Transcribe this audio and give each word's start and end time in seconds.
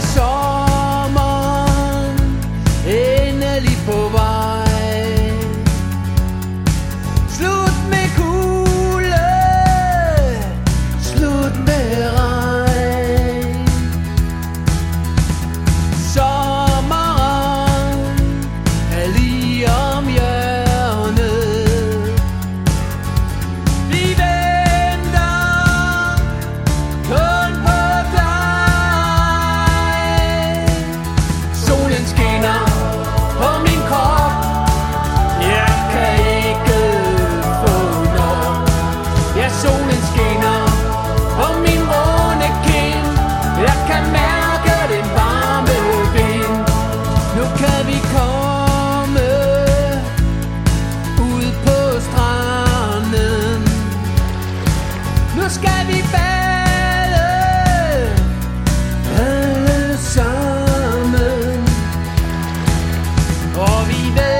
chora. 0.00 0.47
sammen. 59.98 61.68
Og 63.56 63.88
vi 63.88 64.02
ved 64.14 64.37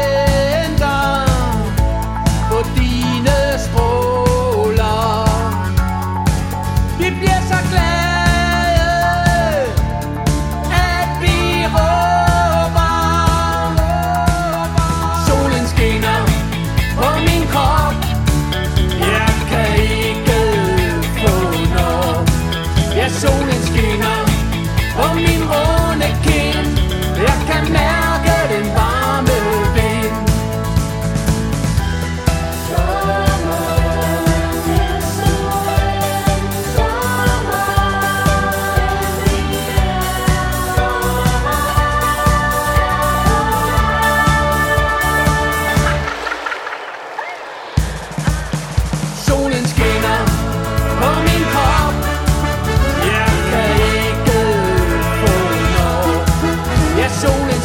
shoulder. 57.21 57.58